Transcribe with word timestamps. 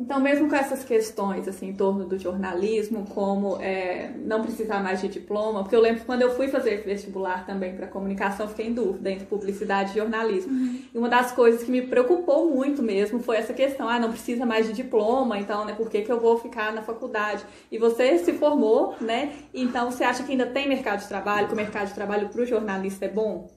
Então, 0.00 0.18
mesmo 0.18 0.48
com 0.48 0.56
essas 0.56 0.82
questões 0.82 1.46
assim, 1.46 1.68
em 1.68 1.74
torno 1.74 2.06
do 2.06 2.18
jornalismo, 2.18 3.04
como 3.10 3.60
é, 3.60 4.10
não 4.24 4.40
precisar 4.40 4.82
mais 4.82 5.02
de 5.02 5.08
diploma, 5.08 5.60
porque 5.60 5.76
eu 5.76 5.80
lembro 5.80 6.00
que 6.00 6.06
quando 6.06 6.22
eu 6.22 6.34
fui 6.34 6.48
fazer 6.48 6.82
vestibular 6.86 7.44
também 7.44 7.76
para 7.76 7.86
comunicação, 7.86 8.48
fiquei 8.48 8.68
em 8.68 8.72
dúvida 8.72 9.10
entre 9.10 9.26
publicidade 9.26 9.90
e 9.90 9.96
jornalismo. 9.96 10.50
Uhum. 10.50 10.80
E 10.94 10.96
uma 10.96 11.10
das 11.10 11.32
coisas 11.32 11.62
que 11.62 11.70
me 11.70 11.82
preocupou 11.82 12.50
muito 12.50 12.82
mesmo 12.82 13.20
foi 13.20 13.36
essa 13.36 13.52
questão: 13.52 13.86
ah, 13.86 13.98
não 13.98 14.10
precisa 14.10 14.46
mais 14.46 14.66
de 14.66 14.72
diploma, 14.72 15.38
então, 15.38 15.66
né, 15.66 15.74
por 15.74 15.90
que, 15.90 16.00
que 16.00 16.10
eu 16.10 16.18
vou 16.18 16.38
ficar 16.38 16.72
na 16.72 16.80
faculdade? 16.80 17.44
E 17.70 17.76
você 17.76 18.16
se 18.16 18.32
formou, 18.32 18.94
né? 19.02 19.34
Então, 19.52 19.90
você 19.90 20.02
acha 20.02 20.22
que 20.22 20.32
ainda 20.32 20.46
tem 20.46 20.66
mercado 20.66 21.00
de 21.00 21.08
trabalho, 21.08 21.46
que 21.46 21.52
o 21.52 21.56
mercado 21.56 21.88
de 21.88 21.94
trabalho 21.94 22.30
para 22.30 22.40
o 22.40 22.46
jornalista 22.46 23.04
é 23.04 23.08
bom? 23.08 23.50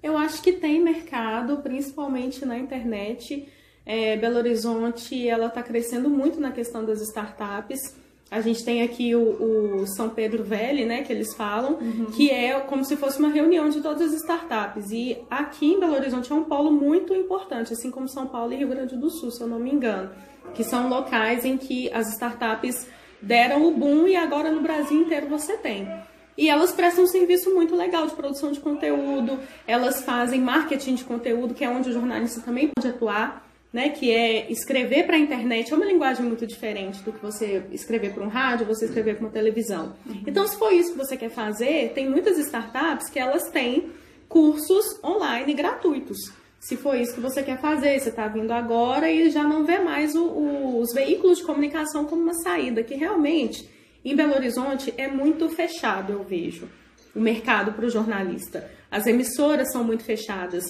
Eu 0.00 0.16
acho 0.16 0.40
que 0.42 0.52
tem 0.52 0.80
mercado, 0.80 1.56
principalmente 1.56 2.46
na 2.46 2.56
internet 2.56 3.48
é, 3.88 4.18
Belo 4.18 4.36
Horizonte 4.36 5.26
ela 5.26 5.46
está 5.46 5.62
crescendo 5.62 6.10
muito 6.10 6.38
na 6.38 6.52
questão 6.52 6.84
das 6.84 7.00
startups. 7.00 7.96
A 8.30 8.42
gente 8.42 8.62
tem 8.62 8.82
aqui 8.82 9.14
o, 9.14 9.80
o 9.80 9.86
São 9.86 10.10
Pedro 10.10 10.44
Velho, 10.44 10.86
né, 10.86 11.02
que 11.02 11.10
eles 11.10 11.34
falam, 11.34 11.78
uhum. 11.80 12.10
que 12.14 12.30
é 12.30 12.60
como 12.60 12.84
se 12.84 12.98
fosse 12.98 13.18
uma 13.18 13.30
reunião 13.30 13.70
de 13.70 13.80
todas 13.80 14.12
as 14.12 14.20
startups. 14.20 14.90
E 14.90 15.16
aqui 15.30 15.72
em 15.72 15.80
Belo 15.80 15.94
Horizonte 15.94 16.30
é 16.30 16.34
um 16.34 16.44
polo 16.44 16.70
muito 16.70 17.14
importante, 17.14 17.72
assim 17.72 17.90
como 17.90 18.06
São 18.06 18.26
Paulo 18.26 18.52
e 18.52 18.56
Rio 18.56 18.68
Grande 18.68 18.94
do 18.94 19.08
Sul, 19.08 19.30
se 19.30 19.40
eu 19.40 19.46
não 19.46 19.58
me 19.58 19.72
engano, 19.72 20.10
que 20.54 20.62
são 20.62 20.90
locais 20.90 21.46
em 21.46 21.56
que 21.56 21.90
as 21.90 22.12
startups 22.12 22.86
deram 23.22 23.66
o 23.66 23.72
boom 23.72 24.06
e 24.06 24.14
agora 24.16 24.52
no 24.52 24.60
Brasil 24.60 25.00
inteiro 25.00 25.28
você 25.28 25.56
tem. 25.56 25.88
E 26.36 26.50
elas 26.50 26.72
prestam 26.72 27.04
um 27.04 27.08
serviço 27.08 27.54
muito 27.54 27.74
legal 27.74 28.06
de 28.06 28.14
produção 28.14 28.52
de 28.52 28.60
conteúdo, 28.60 29.38
elas 29.66 30.02
fazem 30.02 30.42
marketing 30.42 30.94
de 30.94 31.04
conteúdo, 31.04 31.54
que 31.54 31.64
é 31.64 31.70
onde 31.70 31.88
o 31.88 31.92
jornalista 31.92 32.42
também 32.42 32.70
pode 32.76 32.94
atuar 32.94 33.47
né, 33.72 33.90
que 33.90 34.10
é 34.10 34.50
escrever 34.50 35.04
para 35.04 35.16
a 35.16 35.18
internet, 35.18 35.72
é 35.72 35.76
uma 35.76 35.84
linguagem 35.84 36.24
muito 36.24 36.46
diferente 36.46 37.02
do 37.02 37.12
que 37.12 37.20
você 37.20 37.64
escrever 37.70 38.14
para 38.14 38.24
um 38.24 38.28
rádio, 38.28 38.66
você 38.66 38.86
escrever 38.86 39.16
para 39.16 39.26
uma 39.26 39.32
televisão. 39.32 39.94
Uhum. 40.06 40.22
Então, 40.26 40.46
se 40.46 40.58
for 40.58 40.72
isso 40.72 40.92
que 40.92 40.98
você 40.98 41.16
quer 41.16 41.30
fazer, 41.30 41.92
tem 41.94 42.08
muitas 42.08 42.38
startups 42.38 43.10
que 43.10 43.18
elas 43.18 43.50
têm 43.50 43.90
cursos 44.28 44.98
online 45.04 45.52
gratuitos. 45.54 46.18
Se 46.58 46.76
for 46.76 46.96
isso 46.96 47.14
que 47.14 47.20
você 47.20 47.42
quer 47.42 47.60
fazer, 47.60 47.98
você 48.00 48.08
está 48.08 48.26
vindo 48.26 48.50
agora 48.52 49.10
e 49.10 49.30
já 49.30 49.44
não 49.44 49.64
vê 49.64 49.78
mais 49.78 50.14
o, 50.14 50.24
o, 50.24 50.80
os 50.80 50.92
veículos 50.92 51.38
de 51.38 51.44
comunicação 51.44 52.04
como 52.04 52.22
uma 52.22 52.34
saída, 52.34 52.82
que 52.82 52.94
realmente 52.94 53.68
em 54.04 54.16
Belo 54.16 54.34
Horizonte 54.34 54.92
é 54.96 55.06
muito 55.06 55.48
fechado, 55.48 56.12
eu 56.12 56.24
vejo, 56.24 56.68
o 57.14 57.20
mercado 57.20 57.72
para 57.72 57.86
o 57.86 57.90
jornalista. 57.90 58.70
As 58.90 59.06
emissoras 59.06 59.70
são 59.72 59.84
muito 59.84 60.02
fechadas. 60.02 60.64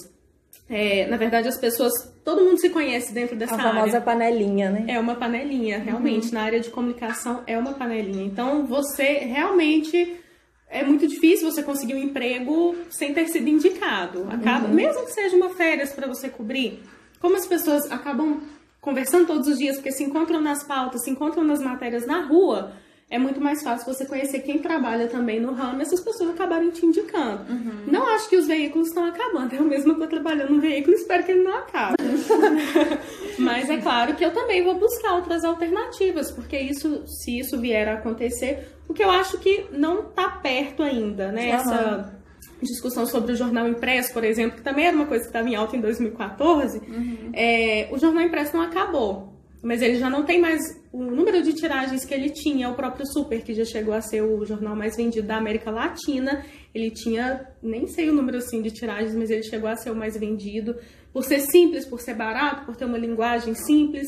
É, 0.69 1.07
na 1.07 1.17
verdade, 1.17 1.47
as 1.47 1.57
pessoas, 1.57 1.91
todo 2.23 2.45
mundo 2.45 2.59
se 2.59 2.69
conhece 2.69 3.11
dentro 3.11 3.35
dessa 3.35 3.55
área. 3.55 3.65
A 3.65 3.73
famosa 3.73 3.97
área. 3.97 4.01
panelinha, 4.01 4.69
né? 4.69 4.85
É 4.87 4.99
uma 4.99 5.15
panelinha, 5.15 5.79
realmente. 5.79 6.27
Uhum. 6.27 6.33
Na 6.33 6.41
área 6.43 6.59
de 6.59 6.69
comunicação 6.69 7.43
é 7.47 7.57
uma 7.57 7.73
panelinha. 7.73 8.23
Então, 8.23 8.67
você 8.67 9.19
realmente 9.19 10.17
é 10.69 10.83
muito 10.83 11.07
difícil 11.07 11.51
você 11.51 11.63
conseguir 11.63 11.95
um 11.95 11.97
emprego 11.97 12.75
sem 12.91 13.13
ter 13.13 13.27
sido 13.27 13.49
indicado. 13.49 14.27
Acaba, 14.29 14.67
uhum. 14.67 14.73
mesmo 14.73 15.03
que 15.05 15.11
seja 15.11 15.35
uma 15.35 15.49
férias 15.49 15.91
para 15.91 16.07
você 16.07 16.29
cobrir. 16.29 16.83
Como 17.19 17.35
as 17.35 17.47
pessoas 17.47 17.91
acabam 17.91 18.41
conversando 18.79 19.25
todos 19.25 19.47
os 19.47 19.57
dias, 19.57 19.75
porque 19.75 19.91
se 19.91 20.03
encontram 20.03 20.39
nas 20.39 20.63
pautas, 20.63 21.03
se 21.03 21.09
encontram 21.09 21.43
nas 21.43 21.61
matérias 21.61 22.05
na 22.05 22.21
rua, 22.21 22.73
é 23.09 23.17
muito 23.17 23.41
mais 23.41 23.63
fácil 23.63 23.91
você 23.91 24.05
conhecer 24.05 24.39
quem 24.41 24.59
trabalha 24.59 25.07
também 25.07 25.39
no 25.39 25.51
ramo 25.51 25.79
e 25.79 25.81
essas 25.81 25.99
pessoas 25.99 26.29
acabarem 26.29 26.69
te 26.69 26.85
indicando. 26.85 27.51
Uhum. 27.51 27.83
Não 27.87 28.07
acho 28.07 28.29
que 28.29 28.37
os 28.37 28.45
veículos 28.45 28.89
estão 28.89 29.05
acabando. 29.05 29.53
Eu 29.53 29.63
mesma 29.63 29.93
estou 29.93 30.07
trabalhando 30.07 30.51
no 30.51 30.61
veículo 30.61 30.95
e 30.95 30.99
espero 30.99 31.23
que 31.23 31.31
ele 31.31 31.43
não 31.43 31.57
acabe. 31.57 31.95
Mas 33.39 33.67
é 33.67 33.77
claro 33.77 34.15
que 34.15 34.23
eu 34.23 34.31
também 34.31 34.63
vou 34.63 34.75
buscar 34.75 35.15
outras 35.15 35.43
alternativas, 35.43 36.29
porque 36.31 36.59
isso, 36.59 37.03
se 37.07 37.39
isso 37.39 37.59
vier 37.59 37.87
a 37.87 37.93
acontecer, 37.93 38.75
o 38.87 38.93
que 38.93 39.03
eu 39.03 39.09
acho 39.09 39.39
que 39.39 39.65
não 39.71 40.09
está 40.09 40.29
perto 40.29 40.83
ainda, 40.83 41.31
né? 41.31 41.49
Uhum. 41.49 41.55
Essa 41.55 42.19
discussão 42.61 43.07
sobre 43.07 43.31
o 43.31 43.35
jornal 43.35 43.67
impresso, 43.67 44.13
por 44.13 44.23
exemplo, 44.23 44.57
que 44.57 44.63
também 44.63 44.85
era 44.85 44.95
uma 44.95 45.05
coisa 45.05 45.23
que 45.23 45.29
estava 45.29 45.49
em 45.49 45.55
alta 45.55 45.75
em 45.75 45.81
2014, 45.81 46.77
uhum. 46.79 47.31
é, 47.33 47.87
o 47.91 47.97
jornal 47.97 48.23
impresso 48.23 48.55
não 48.55 48.63
acabou. 48.63 49.28
Mas 49.61 49.81
ele 49.81 49.95
já 49.95 50.09
não 50.09 50.23
tem 50.23 50.39
mais 50.39 50.61
o 50.91 51.03
número 51.03 51.43
de 51.43 51.53
tiragens 51.53 52.05
que 52.05 52.13
ele 52.13 52.29
tinha. 52.29 52.69
O 52.69 52.75
próprio 52.75 53.05
Super, 53.05 53.41
que 53.43 53.53
já 53.53 53.65
chegou 53.65 53.93
a 53.93 54.01
ser 54.01 54.21
o 54.21 54.45
jornal 54.45 54.75
mais 54.75 54.95
vendido 54.95 55.27
da 55.27 55.37
América 55.37 55.69
Latina, 55.69 56.45
ele 56.73 56.91
tinha, 56.91 57.45
nem 57.61 57.87
sei 57.87 58.09
o 58.09 58.13
número 58.13 58.37
assim 58.37 58.61
de 58.61 58.71
tiragens, 58.71 59.13
mas 59.13 59.29
ele 59.29 59.43
chegou 59.43 59.69
a 59.69 59.75
ser 59.75 59.91
o 59.91 59.95
mais 59.95 60.17
vendido. 60.17 60.75
Por 61.11 61.23
ser 61.23 61.39
simples, 61.41 61.85
por 61.85 61.99
ser 61.99 62.13
barato, 62.13 62.65
por 62.65 62.75
ter 62.75 62.85
uma 62.85 62.97
linguagem 62.97 63.53
simples. 63.53 64.07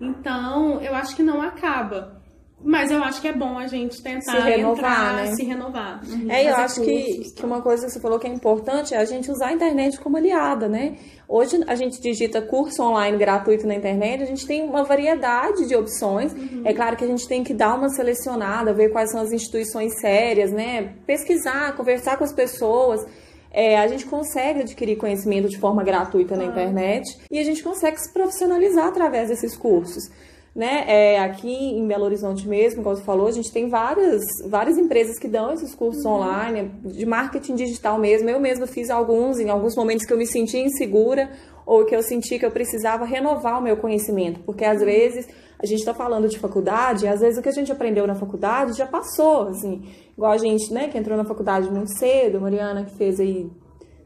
Então, 0.00 0.80
eu 0.80 0.94
acho 0.94 1.16
que 1.16 1.22
não 1.22 1.40
acaba. 1.40 2.19
Mas 2.62 2.90
eu 2.90 3.02
acho 3.02 3.22
que 3.22 3.28
é 3.28 3.32
bom 3.32 3.58
a 3.58 3.66
gente 3.66 4.02
tentar 4.02 4.32
se 4.32 4.38
renovar, 4.38 4.76
entrar, 4.76 5.14
né? 5.14 5.34
se 5.34 5.44
renovar. 5.44 6.00
Uhum. 6.06 6.30
É, 6.30 6.50
eu 6.50 6.56
acho 6.56 6.82
que, 6.82 7.32
que 7.34 7.44
uma 7.44 7.62
coisa 7.62 7.86
que 7.86 7.92
você 7.92 8.00
falou 8.00 8.18
que 8.18 8.26
é 8.26 8.30
importante 8.30 8.94
é 8.94 8.98
a 8.98 9.04
gente 9.04 9.30
usar 9.30 9.48
a 9.48 9.52
internet 9.52 9.98
como 9.98 10.18
aliada, 10.18 10.68
né? 10.68 10.96
Hoje 11.26 11.62
a 11.66 11.74
gente 11.74 12.00
digita 12.00 12.42
curso 12.42 12.82
online 12.82 13.16
gratuito 13.16 13.66
na 13.66 13.74
internet, 13.74 14.22
a 14.22 14.26
gente 14.26 14.46
tem 14.46 14.62
uma 14.62 14.84
variedade 14.84 15.66
de 15.66 15.74
opções. 15.74 16.34
Uhum. 16.34 16.62
É 16.64 16.74
claro 16.74 16.96
que 16.96 17.04
a 17.04 17.06
gente 17.06 17.26
tem 17.26 17.42
que 17.42 17.54
dar 17.54 17.74
uma 17.76 17.88
selecionada, 17.88 18.74
ver 18.74 18.90
quais 18.90 19.10
são 19.10 19.22
as 19.22 19.32
instituições 19.32 19.98
sérias, 19.98 20.52
né? 20.52 20.94
Pesquisar, 21.06 21.74
conversar 21.76 22.18
com 22.18 22.24
as 22.24 22.32
pessoas. 22.32 23.06
É, 23.52 23.78
a 23.78 23.88
gente 23.88 24.04
consegue 24.04 24.60
adquirir 24.60 24.96
conhecimento 24.96 25.48
de 25.48 25.58
forma 25.58 25.82
gratuita 25.82 26.36
na 26.36 26.44
internet 26.44 27.18
e 27.30 27.38
a 27.38 27.42
gente 27.42 27.64
consegue 27.64 27.98
se 27.98 28.12
profissionalizar 28.12 28.86
através 28.86 29.28
desses 29.28 29.56
cursos 29.56 30.10
né? 30.54 30.84
É, 30.86 31.20
aqui 31.20 31.52
em 31.52 31.86
Belo 31.86 32.04
Horizonte 32.04 32.46
mesmo, 32.48 32.82
como 32.82 32.96
você 32.96 33.02
falou, 33.02 33.28
a 33.28 33.32
gente 33.32 33.52
tem 33.52 33.68
várias, 33.68 34.22
várias 34.48 34.76
empresas 34.76 35.18
que 35.18 35.28
dão 35.28 35.52
esses 35.52 35.74
cursos 35.74 36.04
uhum. 36.04 36.12
online, 36.12 36.72
de 36.84 37.06
marketing 37.06 37.54
digital 37.54 37.98
mesmo. 37.98 38.28
Eu 38.28 38.40
mesma 38.40 38.66
fiz 38.66 38.90
alguns, 38.90 39.38
em 39.38 39.48
alguns 39.48 39.76
momentos 39.76 40.04
que 40.04 40.12
eu 40.12 40.18
me 40.18 40.26
senti 40.26 40.58
insegura 40.58 41.30
ou 41.64 41.84
que 41.84 41.94
eu 41.94 42.02
senti 42.02 42.38
que 42.38 42.44
eu 42.44 42.50
precisava 42.50 43.04
renovar 43.04 43.60
o 43.60 43.62
meu 43.62 43.76
conhecimento, 43.76 44.40
porque 44.40 44.64
às 44.64 44.80
uhum. 44.80 44.86
vezes 44.86 45.28
a 45.62 45.66
gente 45.66 45.80
está 45.80 45.92
falando 45.92 46.26
de 46.26 46.38
faculdade, 46.38 47.04
e 47.04 47.08
às 47.08 47.20
vezes 47.20 47.38
o 47.38 47.42
que 47.42 47.48
a 47.48 47.52
gente 47.52 47.70
aprendeu 47.70 48.06
na 48.06 48.14
faculdade 48.14 48.72
já 48.72 48.86
passou, 48.86 49.48
assim, 49.48 49.82
igual 50.16 50.32
a 50.32 50.38
gente, 50.38 50.72
né, 50.72 50.88
que 50.88 50.96
entrou 50.96 51.18
na 51.18 51.24
faculdade 51.24 51.70
muito 51.70 51.96
cedo, 51.98 52.40
Mariana 52.40 52.84
que 52.84 52.96
fez 52.96 53.20
aí 53.20 53.50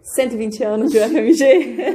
120 0.04 0.62
anos 0.62 0.92
de 0.92 0.98
UFMG. 0.98 1.94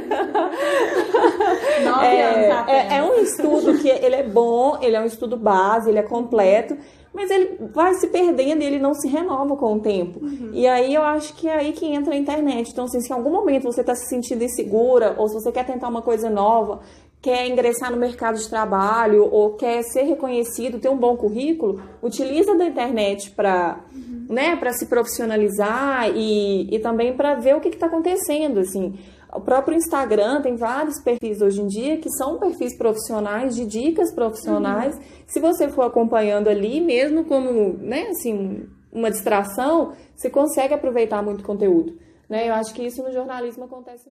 É, 2.02 2.22
anos 2.22 2.68
é, 2.68 2.96
é, 2.96 3.02
um 3.02 3.14
estudo 3.22 3.78
que 3.78 3.88
ele 3.88 4.14
é 4.14 4.22
bom, 4.22 4.78
ele 4.82 4.94
é 4.94 5.00
um 5.00 5.06
estudo 5.06 5.36
base, 5.36 5.88
ele 5.88 5.98
é 5.98 6.02
completo, 6.02 6.76
mas 7.12 7.30
ele 7.30 7.56
vai 7.72 7.94
se 7.94 8.06
perdendo 8.08 8.62
e 8.62 8.66
ele 8.66 8.78
não 8.78 8.94
se 8.94 9.08
renova 9.08 9.56
com 9.56 9.74
o 9.74 9.80
tempo. 9.80 10.22
Uhum. 10.22 10.50
E 10.52 10.66
aí 10.66 10.94
eu 10.94 11.02
acho 11.02 11.34
que 11.34 11.48
é 11.48 11.56
aí 11.56 11.72
que 11.72 11.86
entra 11.86 12.14
a 12.14 12.16
internet. 12.16 12.70
Então, 12.70 12.84
assim, 12.84 13.00
se 13.00 13.10
em 13.10 13.14
algum 13.14 13.30
momento 13.30 13.64
você 13.64 13.80
está 13.80 13.94
se 13.94 14.08
sentindo 14.08 14.44
insegura, 14.44 15.14
ou 15.18 15.28
se 15.28 15.34
você 15.34 15.50
quer 15.50 15.64
tentar 15.64 15.88
uma 15.88 16.02
coisa 16.02 16.28
nova, 16.28 16.80
quer 17.22 17.46
ingressar 17.46 17.90
no 17.90 17.98
mercado 17.98 18.38
de 18.38 18.48
trabalho 18.48 19.28
ou 19.30 19.54
quer 19.54 19.82
ser 19.82 20.02
reconhecido, 20.02 20.78
ter 20.78 20.88
um 20.88 20.96
bom 20.96 21.16
currículo, 21.16 21.82
utiliza 22.02 22.54
da 22.54 22.64
internet 22.64 23.30
para 23.32 23.80
uhum. 23.94 24.26
né, 24.28 24.58
se 24.72 24.86
profissionalizar 24.86 26.10
e, 26.16 26.74
e 26.74 26.78
também 26.78 27.14
para 27.14 27.34
ver 27.34 27.56
o 27.56 27.60
que 27.60 27.68
está 27.68 27.86
acontecendo. 27.86 28.60
Assim. 28.60 28.98
O 29.32 29.40
próprio 29.40 29.76
Instagram 29.76 30.40
tem 30.40 30.56
vários 30.56 30.98
perfis 31.00 31.42
hoje 31.42 31.60
em 31.60 31.66
dia 31.66 31.98
que 31.98 32.10
são 32.10 32.38
perfis 32.38 32.76
profissionais, 32.76 33.54
de 33.54 33.66
dicas 33.66 34.12
profissionais. 34.14 34.96
Uhum. 34.96 35.02
Se 35.26 35.40
você 35.40 35.68
for 35.68 35.82
acompanhando 35.82 36.48
ali, 36.48 36.80
mesmo 36.80 37.24
como 37.26 37.74
né, 37.78 38.08
assim, 38.08 38.66
uma 38.90 39.10
distração, 39.10 39.92
você 40.16 40.30
consegue 40.30 40.72
aproveitar 40.72 41.22
muito 41.22 41.44
conteúdo. 41.44 41.98
Né? 42.30 42.48
Eu 42.48 42.54
acho 42.54 42.72
que 42.72 42.82
isso 42.82 43.02
no 43.02 43.12
jornalismo 43.12 43.64
acontece. 43.64 44.08